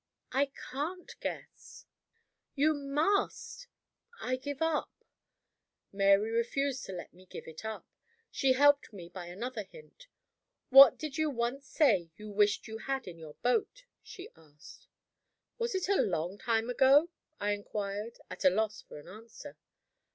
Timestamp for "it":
4.57-4.63, 7.47-7.63, 15.75-15.87